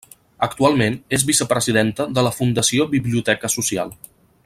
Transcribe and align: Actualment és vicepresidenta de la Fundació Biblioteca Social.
Actualment 0.45 0.95
és 1.17 1.25
vicepresidenta 1.31 2.07
de 2.19 2.25
la 2.29 2.33
Fundació 2.39 2.89
Biblioteca 2.95 3.53
Social. 3.61 3.97